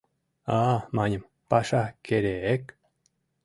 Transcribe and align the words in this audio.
—А-а,— 0.55 0.75
маньым,— 0.95 1.29
паша 1.49 1.83
кере-эк! 2.05 2.63